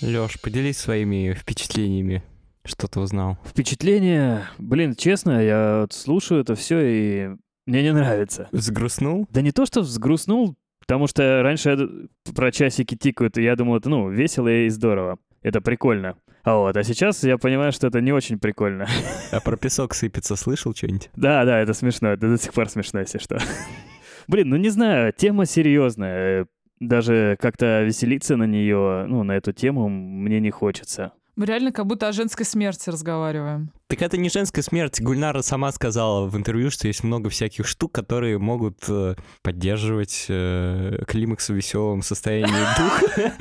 [0.00, 2.24] Лёш, поделись своими впечатлениями.
[2.64, 3.38] Что ты узнал?
[3.44, 8.48] Впечатление, блин, честно, я слушаю это все и мне не нравится.
[8.52, 9.26] Взгрустнул?
[9.30, 13.76] Да не то, что взгрустнул, потому что раньше я про часики тикают, и я думал,
[13.76, 15.18] это, ну, весело и здорово.
[15.42, 16.16] Это прикольно.
[16.44, 18.86] А вот, а сейчас я понимаю, что это не очень прикольно.
[19.30, 21.10] А про песок сыпется слышал что-нибудь?
[21.16, 23.38] Да, да, это смешно, это до сих пор смешно, если что.
[24.26, 26.46] Блин, ну не знаю, тема серьезная.
[26.80, 31.12] Даже как-то веселиться на нее, ну, на эту тему мне не хочется.
[31.34, 33.72] Мы реально как будто о женской смерти разговариваем.
[33.86, 35.00] Так это не женская смерть.
[35.00, 41.02] Гульнара сама сказала в интервью, что есть много всяких штук, которые могут э, поддерживать э,
[41.06, 43.32] климакс в веселом состоянии духа.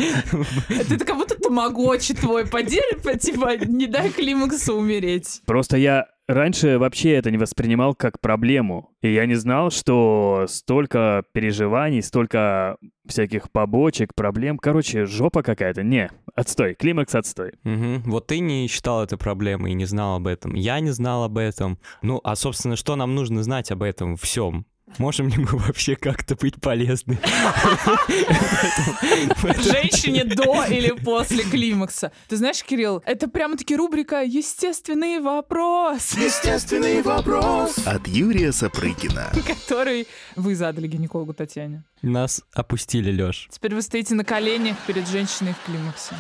[0.69, 5.41] Это как будто тамагочи твой поддерживает, типа, не дай климаксу умереть.
[5.45, 8.91] Просто я раньше вообще это не воспринимал как проблему.
[9.01, 14.57] И я не знал, что столько переживаний, столько всяких побочек, проблем.
[14.57, 15.83] Короче, жопа какая-то.
[15.83, 17.53] Не, отстой, климакс отстой.
[17.63, 18.09] Угу.
[18.09, 20.53] Вот ты не считал это проблемой и не знал об этом.
[20.53, 21.79] Я не знал об этом.
[22.01, 24.65] Ну, а, собственно, что нам нужно знать об этом всем?
[24.97, 27.17] Можем ли мы вообще как-то быть полезны?
[29.61, 32.11] Женщине до или после климакса.
[32.27, 39.31] Ты знаешь, Кирилл, это прямо-таки рубрика «Естественный вопрос», Естественный вопрос от Юрия Сапрыкина.
[39.45, 41.83] который вы задали гинекологу Татьяне.
[42.01, 43.47] Нас опустили, Лёш.
[43.51, 46.15] Теперь вы стоите на коленях перед женщиной в климаксе.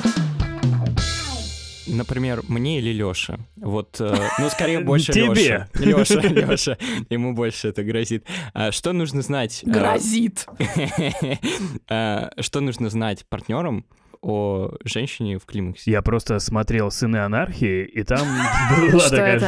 [1.91, 3.37] Например, мне или Лёше?
[3.57, 5.67] Вот, э, ну, скорее больше Тебе.
[5.75, 6.15] Лёше.
[6.19, 6.77] Лёша, Лёша.
[7.09, 8.25] Ему больше это грозит.
[8.53, 9.63] А что нужно знать?
[9.65, 10.47] э, Грозит.
[11.89, 13.85] э, Что нужно знать партнерам
[14.21, 15.89] о женщине в климаксе?
[15.91, 18.27] Я просто смотрел «Сыны анархии», и там
[18.91, 19.39] была Что такая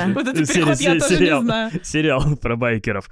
[1.84, 3.10] сериал- про байкеров.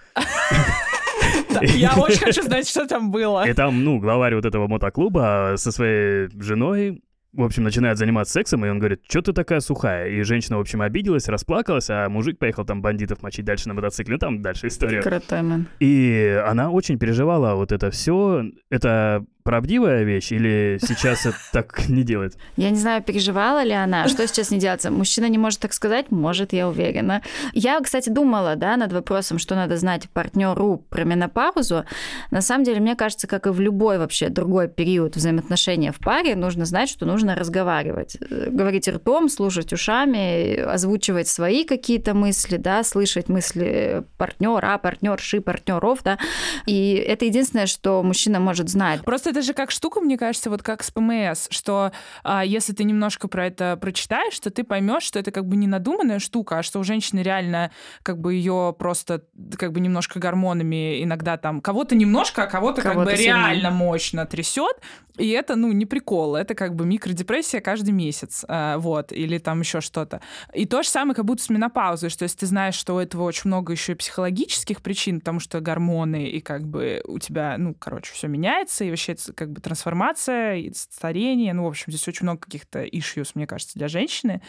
[1.61, 3.47] Я очень хочу знать, что там было.
[3.47, 7.01] И там, ну, главарь вот этого мотоклуба со своей женой,
[7.33, 10.09] в общем, начинает заниматься сексом, и он говорит, что ты такая сухая?
[10.09, 14.15] И женщина, в общем, обиделась, расплакалась, а мужик поехал там бандитов мочить дальше на мотоцикле.
[14.15, 15.01] Ну, там дальше история.
[15.01, 15.65] Крутой.
[15.79, 18.43] И она очень переживала вот это все.
[18.69, 22.37] Это правдивая вещь или сейчас это так не делает?
[22.57, 24.91] Я не знаю, переживала ли она, что сейчас не делается.
[24.91, 27.21] Мужчина не может так сказать, может, я уверена.
[27.53, 31.85] Я, кстати, думала, да, над вопросом, что надо знать партнеру про менопаузу.
[32.31, 36.35] На самом деле, мне кажется, как и в любой вообще другой период взаимоотношения в паре,
[36.35, 38.17] нужно знать, что нужно разговаривать.
[38.19, 45.99] Э, Говорить ртом, слушать ушами, озвучивать свои какие-то мысли, да, слышать мысли партнера, партнерши, партнеров,
[46.03, 46.17] да.
[46.65, 49.01] И это единственное, что мужчина может знать.
[49.03, 51.91] Просто это же как штука, мне кажется, вот как с ПМС, что
[52.23, 55.67] а, если ты немножко про это прочитаешь, то ты поймешь, что это как бы не
[55.67, 57.71] надуманная штука, а что у женщины реально
[58.03, 59.23] как бы ее просто
[59.57, 63.33] как бы немножко гормонами иногда там кого-то немножко, а кого-то как Кого-то бы сильнее.
[63.35, 64.77] реально мощно трясет,
[65.17, 69.59] и это, ну, не прикол, это как бы микродепрессия каждый месяц, а, вот, или там
[69.61, 70.21] еще что-то.
[70.53, 73.23] И то же самое как будто с менопаузой, что если ты знаешь, что у этого
[73.23, 77.75] очень много еще и психологических причин, потому что гормоны и как бы у тебя, ну,
[77.77, 82.07] короче, все меняется, и вообще это как бы трансформация, и старение, ну, в общем, здесь
[82.07, 84.41] очень много каких-то issues, мне кажется, для женщины,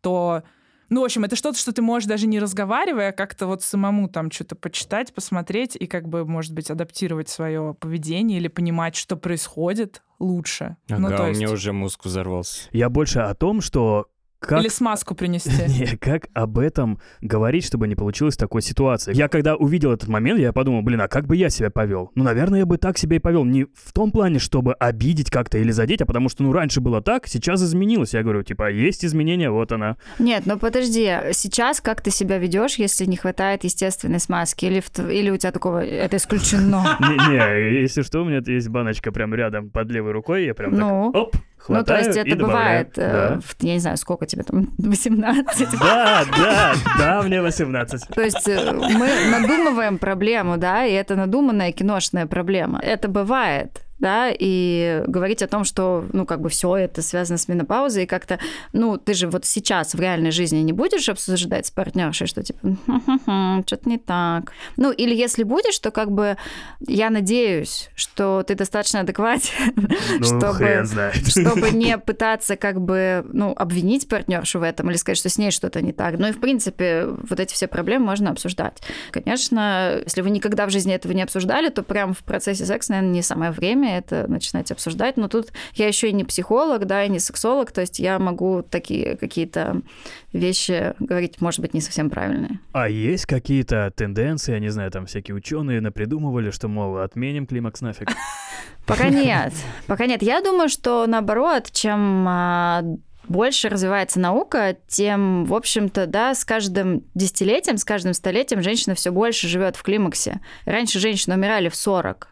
[0.00, 0.42] то
[0.92, 4.08] ну, в общем, это что-то, что ты можешь даже не разговаривая, а как-то вот самому
[4.08, 9.16] там что-то почитать, посмотреть и как бы, может быть, адаптировать свое поведение или понимать, что
[9.16, 10.76] происходит лучше.
[10.88, 11.40] ну, Ага, то у есть...
[11.40, 12.68] меня уже мозг взорвался.
[12.72, 14.08] Я больше о том, что
[14.42, 14.60] как...
[14.60, 15.50] Или смазку принести.
[15.68, 19.14] Не, как об этом говорить, чтобы не получилось такой ситуации?
[19.14, 22.10] Я когда увидел этот момент, я подумал, блин, а как бы я себя повел?
[22.14, 23.44] Ну, наверное, я бы так себя и повел.
[23.44, 27.00] Не в том плане, чтобы обидеть как-то или задеть, а потому что, ну, раньше было
[27.00, 28.14] так, сейчас изменилось.
[28.14, 29.96] Я говорю, типа, есть изменения, вот она.
[30.18, 34.64] Нет, ну подожди, сейчас как ты себя ведешь, если не хватает естественной смазки?
[34.64, 36.96] Или, в или у тебя такого, это исключено?
[37.00, 41.12] Не-не, если что, у меня есть баночка прям рядом под левой рукой, я прям Ну?
[41.12, 41.36] так, оп,
[41.68, 43.40] Ну, то хватаю есть это бывает, э, Да.
[43.40, 45.68] в- я не знаю, сколько тебе там, 18?
[45.80, 48.08] Да, да, да, мне 18.
[48.08, 52.78] То есть э, мы надумываем проблему, да, и это надуманная киношная проблема.
[52.80, 53.82] Это бывает.
[54.02, 58.06] Да, и говорить о том, что, ну, как бы все это связано с менопаузой, и
[58.06, 58.40] как-то,
[58.72, 62.76] ну, ты же вот сейчас в реальной жизни не будешь обсуждать с партнершей, что типа,
[63.64, 64.52] что-то не так.
[64.76, 66.36] Ну, или если будешь, то как бы
[66.80, 69.72] я надеюсь, что ты достаточно адекватен,
[70.18, 70.84] Ну, чтобы,
[71.28, 75.52] чтобы не пытаться как бы, ну, обвинить партнершу в этом или сказать, что с ней
[75.52, 76.18] что-то не так.
[76.18, 78.82] Ну и, в принципе, вот эти все проблемы можно обсуждать.
[79.12, 83.14] Конечно, если вы никогда в жизни этого не обсуждали, то прям в процессе секса, наверное,
[83.14, 85.16] не самое время это начинать обсуждать.
[85.16, 88.62] Но тут я еще и не психолог, да, и не сексолог, то есть я могу
[88.62, 89.82] такие какие-то
[90.32, 92.60] вещи говорить, может быть, не совсем правильные.
[92.72, 97.80] А есть какие-то тенденции, я не знаю, там всякие ученые напридумывали, что, мол, отменим климакс
[97.80, 98.08] нафиг?
[98.86, 99.52] Пока нет.
[99.86, 100.22] Пока нет.
[100.22, 102.82] Я думаю, что наоборот, чем а,
[103.28, 109.10] больше развивается наука, тем, в общем-то, да, с каждым десятилетием, с каждым столетием женщина все
[109.10, 110.40] больше живет в климаксе.
[110.64, 112.31] Раньше женщины умирали в 40.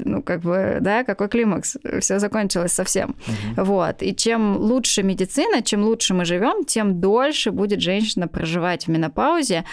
[0.00, 1.76] Ну, как бы, да, какой климакс?
[2.00, 3.16] Все закончилось совсем.
[3.56, 4.02] Вот.
[4.02, 9.64] И чем лучше медицина, чем лучше мы живем, тем дольше будет женщина проживать в менопаузе.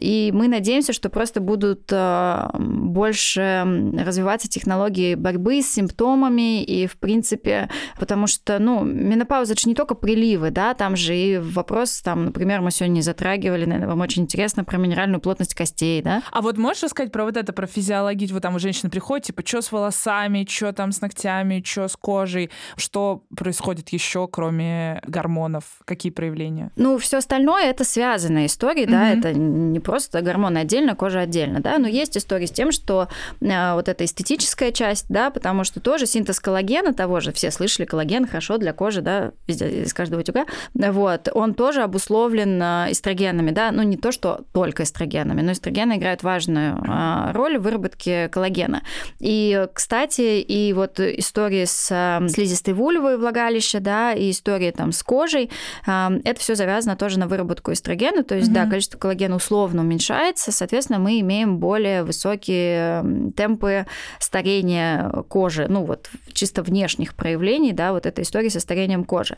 [0.00, 6.96] И мы надеемся, что просто будут э, больше развиваться технологии борьбы с симптомами и, в
[6.98, 12.00] принципе, потому что, ну, менопауза это же не только приливы, да, там же и вопрос,
[12.00, 16.22] там, например, мы сегодня затрагивали, наверное, вам очень интересно про минеральную плотность костей, да?
[16.32, 18.30] А вот можешь рассказать про вот это, про физиологию?
[18.32, 21.96] Вот там у женщины приходит, типа, что с волосами, что там с ногтями, что с
[21.96, 26.70] кожей, что происходит еще, кроме гормонов, какие проявления?
[26.76, 29.18] Ну, все остальное это связанные истории, да, Мгм.
[29.18, 33.08] это не просто гормоны отдельно, кожа отдельно, да, но есть истории с тем, что
[33.40, 37.86] э, вот эта эстетическая часть, да, потому что тоже синтез коллагена того же, все слышали,
[37.86, 43.50] коллаген хорошо для кожи, да, везде, из каждого утюга, вот, он тоже обусловлен э, эстрогенами,
[43.50, 48.28] да, ну, не то, что только эстрогенами, но эстрогены играют важную э, роль в выработке
[48.28, 48.82] коллагена.
[49.18, 55.02] И, кстати, и вот истории с э, слизистой вульвой влагалища, да, и истории там с
[55.02, 55.50] кожей,
[55.84, 58.70] э, это все завязано тоже на выработку эстрогена, то есть, да, Мгм.
[58.70, 63.04] количество коллагена условно уменьшается, соответственно, мы имеем более высокие
[63.36, 63.86] темпы
[64.18, 69.36] старения кожи, ну вот чисто внешних проявлений, да, вот этой истории со старением кожи.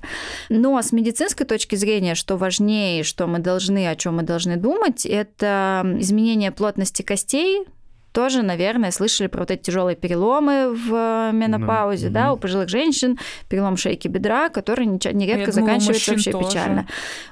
[0.49, 5.05] Но с медицинской точки зрения, что важнее, что мы должны, о чем мы должны думать,
[5.07, 7.64] это изменение плотности костей,
[8.12, 12.33] тоже, наверное, слышали про вот эти тяжелые переломы в э, менопаузе, Ну, да, мгм.
[12.35, 13.18] у пожилых женщин,
[13.49, 16.47] перелом шейки бедра, который нередко Я думала, заканчивается вообще тоже.
[16.47, 16.87] печально.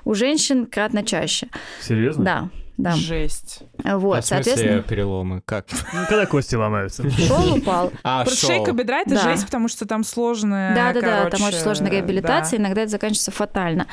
[0.07, 1.49] У женщин кратно чаще.
[1.83, 2.25] Серьезно?
[2.25, 2.49] Да,
[2.83, 2.93] да.
[2.93, 3.61] Жесть.
[3.85, 5.43] Вот, а в смысле соответственно, переломы?
[5.45, 5.67] Как?
[5.93, 7.09] Ну, когда кости ломаются.
[7.11, 7.93] шел, упал.
[8.03, 8.51] А, Просто шоу.
[8.57, 9.21] шейка бедра это Да.
[9.23, 12.65] жесть, потому что там сложная, Да, да, да, там очень сложная реабилитация, да.
[12.65, 13.87] иногда это заканчивается фатально.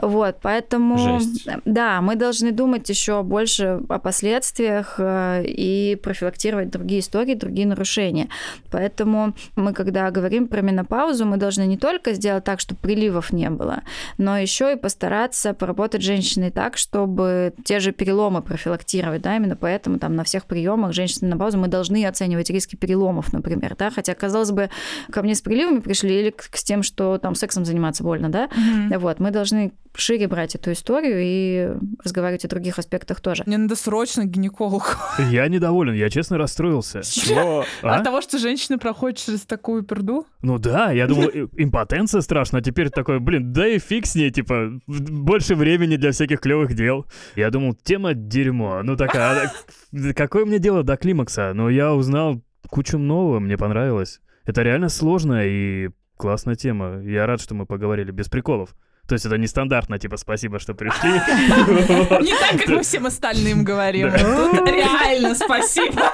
[0.00, 1.48] Вот, поэтому, Жесть.
[1.64, 8.28] да, мы должны думать еще больше о последствиях э, и профилактировать другие истории, другие нарушения.
[8.70, 13.50] Поэтому мы, когда говорим про менопаузу, мы должны не только сделать так, чтобы приливов не
[13.50, 13.82] было,
[14.18, 19.56] но еще и постараться поработать с женщиной так, чтобы те же переломы профилактировать, да, именно
[19.56, 23.90] поэтому там на всех приемах женщин с менопаузой мы должны оценивать риски переломов, например, да,
[23.90, 24.70] хотя, казалось бы,
[25.12, 28.48] ко мне с приливами пришли или к- с тем, что там сексом заниматься больно, да,
[28.56, 28.98] Мгм.
[28.98, 31.68] вот, мы должны шире брать эту историю и
[32.04, 33.44] разговаривать о других аспектах тоже.
[33.46, 34.84] Мне надо срочно к гинекологу.
[35.30, 37.02] Я недоволен, я честно расстроился.
[37.02, 37.64] Чего?
[37.82, 37.96] А?
[37.98, 40.26] От того, что женщины проходят через такую перду?
[40.42, 44.30] Ну да, я думал, импотенция страшна, а теперь такой, блин, да и фиг с ней,
[44.32, 47.06] типа, больше времени для всяких клевых дел.
[47.36, 49.52] Я думал, тема дерьмо, ну такая, а
[49.92, 51.52] так, какое мне дело до климакса?
[51.54, 54.20] Но я узнал кучу нового, мне понравилось.
[54.44, 57.00] Это реально сложная и классная тема.
[57.02, 58.74] Я рад, что мы поговорили без приколов.
[59.06, 61.10] То есть это не стандартно, типа, спасибо, что пришли.
[61.10, 64.10] Не так, как мы всем остальным говорим.
[64.10, 66.12] Тут реально спасибо.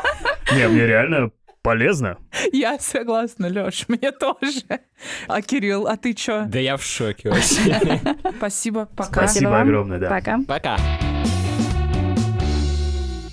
[0.52, 1.30] Не, мне реально
[1.62, 2.18] полезно.
[2.52, 4.80] Я согласна, Лёш, мне тоже.
[5.28, 6.46] А Кирилл, а ты чё?
[6.48, 8.00] Да я в шоке вообще.
[8.38, 9.28] Спасибо, пока.
[9.28, 10.08] Спасибо огромное, да.
[10.08, 10.40] Пока.
[10.46, 10.76] Пока.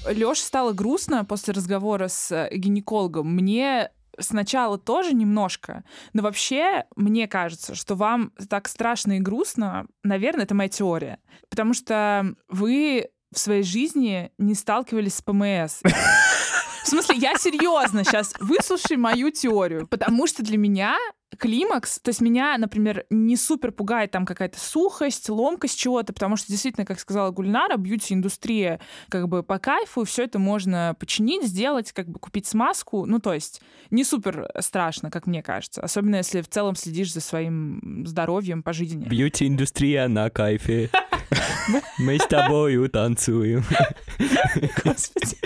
[0.10, 3.34] Лёше стало грустно после разговора с э, гинекологом.
[3.34, 10.44] Мне сначала тоже немножко, но вообще мне кажется, что вам так страшно и грустно, наверное,
[10.44, 15.82] это моя теория, потому что вы в своей жизни не сталкивались с ПМС.
[16.84, 20.98] В смысле, я серьезно сейчас выслушай мою теорию, потому что для меня
[21.38, 26.48] климакс, то есть меня, например, не супер пугает там какая-то сухость, ломкость чего-то, потому что
[26.50, 32.08] действительно, как сказала Гульнара, бьюти-индустрия как бы по кайфу, все это можно починить, сделать, как
[32.08, 33.62] бы купить смазку, ну то есть
[33.92, 38.74] не супер страшно, как мне кажется, особенно если в целом следишь за своим здоровьем по
[38.74, 39.06] жизни.
[39.06, 40.90] Бьюти-индустрия на кайфе.
[41.98, 43.64] Мы с тобою танцуем.
[44.84, 45.38] Господи.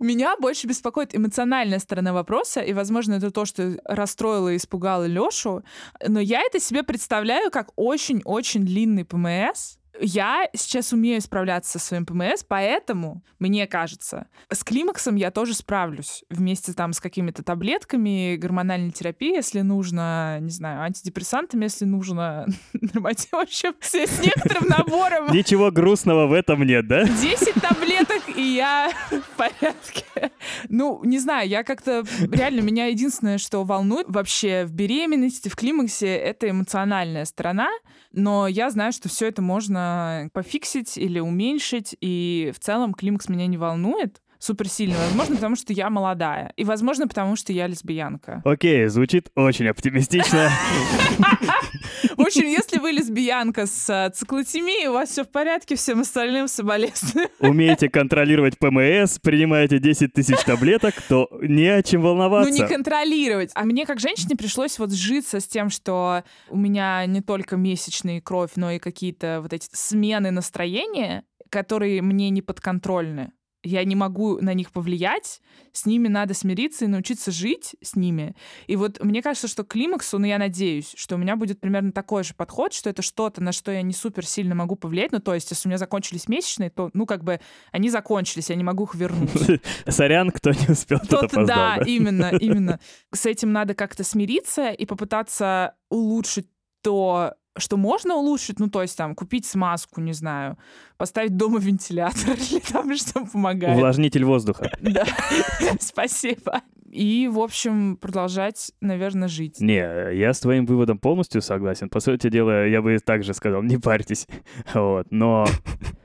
[0.00, 5.62] Меня больше беспокоит эмоциональная сторона вопроса, и, возможно, это то, что расстроило и испугало Лёшу,
[6.06, 12.04] но я это себе представляю как очень-очень длинный ПМС, я сейчас умею справляться со своим
[12.04, 18.90] ПМС, поэтому, мне кажется, с климаксом я тоже справлюсь вместе там с какими-то таблетками, гормональной
[18.90, 25.32] терапией, если нужно, не знаю, антидепрессантами, если нужно, в общем, с некоторым набором.
[25.32, 27.04] Ничего грустного в этом нет, да?
[27.04, 30.32] 10 таблеток, и я в порядке.
[30.68, 32.04] Ну, не знаю, я как-то...
[32.20, 37.68] Реально, меня единственное, что волнует вообще в беременности, в климаксе, это эмоциональная сторона,
[38.12, 43.46] но я знаю, что все это можно пофиксить или уменьшить, и в целом климакс меня
[43.46, 44.96] не волнует супер сильно.
[44.98, 46.52] Возможно, потому что я молодая.
[46.56, 48.42] И, возможно, потому что я лесбиянка.
[48.44, 50.50] Окей, звучит очень оптимистично.
[52.16, 56.48] В общем, если вы лесбиянка с э, циклотемией, у вас все в порядке, всем остальным
[56.48, 57.28] соболезную.
[57.40, 62.50] Умеете контролировать ПМС, принимаете 10 тысяч таблеток, то не о чем волноваться.
[62.50, 63.50] Ну, не контролировать.
[63.54, 68.20] А мне, как женщине, пришлось вот сжиться с тем, что у меня не только месячная
[68.20, 73.32] кровь, но и какие-то вот эти смены настроения, которые мне не подконтрольны
[73.62, 75.40] я не могу на них повлиять,
[75.72, 78.34] с ними надо смириться и научиться жить с ними.
[78.66, 81.92] И вот мне кажется, что к климаксу, ну я надеюсь, что у меня будет примерно
[81.92, 85.12] такой же подход, что это что-то, на что я не супер сильно могу повлиять.
[85.12, 87.40] Ну то есть, если у меня закончились месячные, то, ну как бы,
[87.70, 89.62] они закончились, я не могу их вернуть.
[89.86, 91.46] Сорян, кто не успел, тот опоздал.
[91.46, 92.80] Да, именно, именно.
[93.12, 96.48] С этим надо как-то смириться и попытаться улучшить
[96.82, 100.58] то, что можно улучшить, ну, то есть там купить смазку, не знаю,
[100.96, 103.76] поставить дома вентилятор или там что помогает.
[103.76, 104.70] Увлажнитель воздуха.
[104.80, 105.06] Да,
[105.80, 106.62] спасибо.
[106.90, 109.60] И, в общем, продолжать, наверное, жить.
[109.60, 111.88] Не, я с твоим выводом полностью согласен.
[111.88, 114.26] По сути дела, я бы также сказал, не парьтесь.
[114.74, 115.46] Вот, но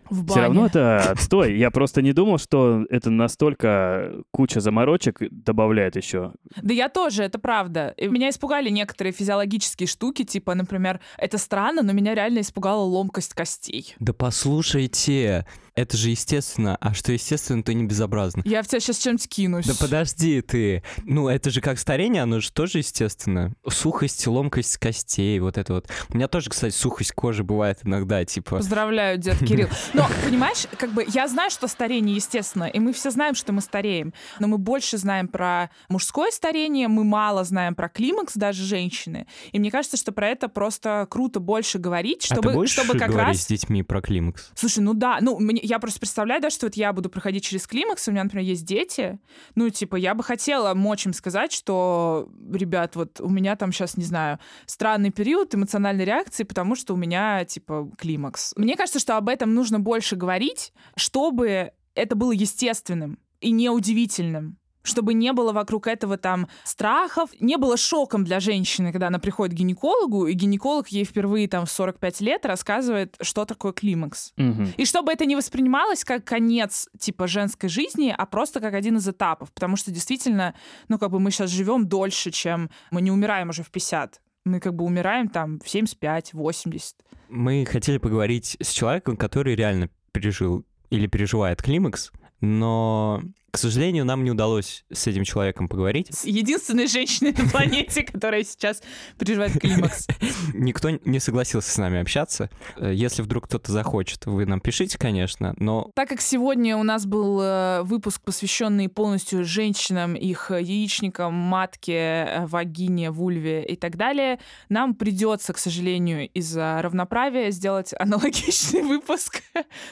[0.09, 0.31] в бане.
[0.31, 1.57] Все равно это отстой.
[1.57, 6.33] Я просто не думал, что это настолько куча заморочек добавляет еще.
[6.61, 7.93] Да я тоже, это правда.
[7.97, 13.33] И меня испугали некоторые физиологические штуки, типа, например, это странно, но меня реально испугала ломкость
[13.33, 13.95] костей.
[13.99, 15.45] Да послушайте,
[15.77, 18.41] это же естественно, а что естественно, то не безобразно.
[18.45, 19.67] Я в тебя сейчас чем-то кинусь.
[19.67, 20.81] Да подожди ты.
[21.03, 23.53] Ну, это же как старение, оно же тоже естественно.
[23.69, 25.87] Сухость, ломкость костей, вот это вот.
[26.09, 28.57] У меня тоже, кстати, сухость кожи бывает иногда, типа...
[28.57, 29.69] Поздравляю, дед Кирилл.
[29.93, 33.61] Но, понимаешь, как бы я знаю, что старение естественно, и мы все знаем, что мы
[33.61, 39.27] стареем, но мы больше знаем про мужское старение, мы мало знаем про климакс, даже женщины.
[39.51, 43.11] И мне кажется, что про это просто круто больше говорить, чтобы, а ты чтобы как
[43.11, 43.43] говорить раз...
[43.43, 44.51] с детьми про климакс?
[44.55, 47.67] Слушай, ну да, ну мне, я просто представляю, да, что вот я буду проходить через
[47.67, 49.19] климакс, у меня, например, есть дети,
[49.55, 53.97] ну, типа, я бы хотела мочь им сказать, что, ребят, вот у меня там сейчас,
[53.97, 58.53] не знаю, странный период эмоциональной реакции, потому что у меня, типа, климакс.
[58.55, 64.57] Мне кажется, что об этом нужно больше говорить, чтобы это было естественным и неудивительным
[64.87, 69.55] чтобы не было вокруг этого там страхов, не было шоком для женщины, когда она приходит
[69.55, 74.33] к гинекологу, и гинеколог ей впервые там в 45 лет рассказывает, что такое климакс.
[74.37, 74.73] Мгм.
[74.77, 79.07] И чтобы это не воспринималось как конец типа женской жизни, а просто как один из
[79.07, 79.51] этапов.
[79.51, 80.55] Потому что действительно,
[80.87, 84.21] ну как бы мы сейчас живем дольше, чем мы не умираем уже в 50.
[84.45, 86.95] Мы как бы умираем там в 75, 80.
[87.29, 93.21] Мы хотели поговорить с человеком, который реально пережил или переживает климакс, но,
[93.51, 96.13] к сожалению, нам не удалось с этим человеком поговорить.
[96.13, 98.81] С единственной женщиной на планете, которая сейчас
[99.17, 100.07] переживает климакс.
[100.53, 102.49] Никто не согласился с нами общаться.
[102.79, 107.41] Если вдруг кто-то захочет, вы нам пишите, конечно, но Так как сегодня у нас был
[107.41, 114.39] э, выпуск, посвященный полностью женщинам, их э, яичникам, матке, э, вагине, вульве и так далее,
[114.69, 119.41] нам придется, к сожалению, из-за равноправия сделать аналогичный выпуск,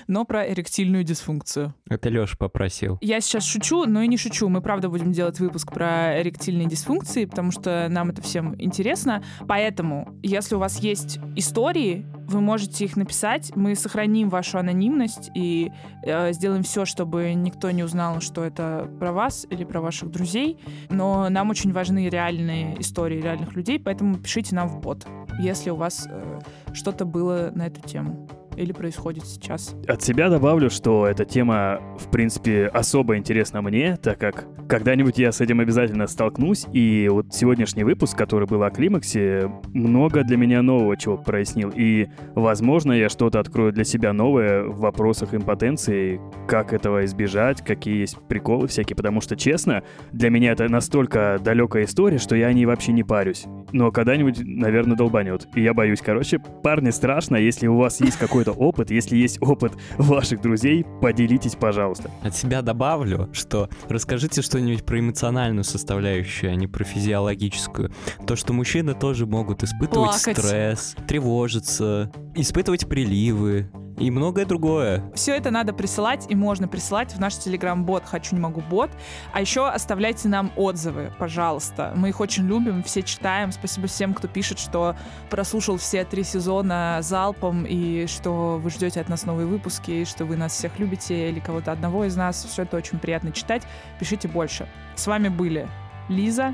[0.08, 1.74] но про эректильную дисфункцию.
[1.90, 2.98] это Леша попросил.
[3.02, 4.50] Я сейчас шучу, но и не шучу.
[4.50, 9.24] Мы правда будем делать выпуск про эректильные дисфункции, потому что нам это всем интересно.
[9.48, 13.52] Поэтому, если у вас есть истории, вы можете их написать.
[13.56, 15.72] Мы сохраним вашу анонимность и
[16.04, 20.58] э, сделаем все, чтобы никто не узнал, что это про вас или про ваших друзей.
[20.90, 25.06] Но нам очень важны реальные истории реальных людей, поэтому пишите нам в бот,
[25.40, 26.40] если у вас э,
[26.74, 28.28] что-то было на эту тему.
[28.58, 29.76] Или происходит сейчас.
[29.88, 35.32] От себя добавлю, что эта тема, в принципе, особо интересна мне, так как когда-нибудь я
[35.32, 40.62] с этим обязательно столкнусь, и вот сегодняшний выпуск, который был о климаксе, много для меня
[40.62, 46.74] нового чего прояснил, и, возможно, я что-то открою для себя новое в вопросах импотенции, как
[46.74, 52.18] этого избежать, какие есть приколы всякие, потому что, честно, для меня это настолько далекая история,
[52.18, 53.46] что я о ней вообще не парюсь.
[53.72, 55.48] Но когда-нибудь, наверное, долбанет.
[55.56, 56.02] И я боюсь.
[56.02, 57.36] Короче, парни, страшно.
[57.36, 62.12] Если у вас есть какой-то опыт, если есть опыт ваших друзей, поделитесь, пожалуйста.
[62.24, 67.92] От себя добавлю, что расскажите что-нибудь про эмоциональную составляющую, а не про физиологическую.
[68.28, 70.38] То, что мужчины тоже могут испытывать Плакать.
[70.38, 75.04] стресс, тревожиться, испытывать приливы и многое другое.
[75.16, 78.90] Все это надо присылать, и можно присылать в наш телеграм-бот «Хочу, не могу, бот».
[79.32, 81.94] А еще оставляйте нам отзывы, пожалуйста.
[81.96, 83.52] Мы их очень любим, все читаем.
[83.52, 84.96] Спасибо всем, кто пишет, что
[85.30, 90.26] прослушал все три сезона залпом, и что вы ждете от нас новые выпуски, и что
[90.26, 92.44] вы нас всех любите, или кого-то одного из нас.
[92.44, 93.64] Все это очень приятно читать.
[94.00, 94.68] Пишите больше.
[94.96, 95.68] С вами были
[96.10, 96.54] Лиза.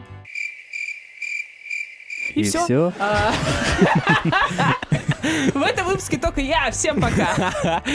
[2.36, 2.64] И всё.
[2.64, 2.94] все.
[2.98, 3.34] А,
[5.54, 6.72] В этом выпуске только я.
[6.72, 7.82] Всем пока.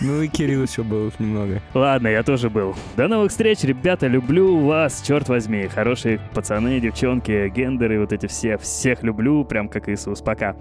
[0.00, 1.60] Ну и Кирилл еще был немного.
[1.74, 2.76] Ладно, я тоже был.
[2.96, 5.66] До новых встреч, ребята, люблю вас, черт возьми.
[5.66, 8.58] Хорошие пацаны, девчонки, гендеры, вот эти все.
[8.58, 10.20] Всех люблю, прям как Иисус.
[10.20, 10.54] Пока.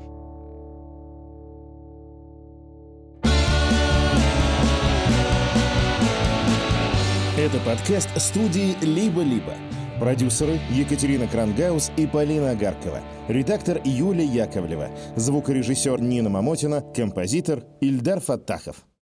[7.38, 9.54] Это подкаст студии «Либо-либо».
[10.00, 13.00] Продюсеры Екатерина Крангаус и Полина Агаркова.
[13.28, 14.90] Редактор Юлия Яковлева.
[15.16, 16.82] Звукорежиссер Нина Мамотина.
[16.96, 18.86] Композитор Ильдар Фаттахов.